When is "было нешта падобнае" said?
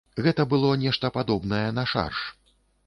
0.53-1.63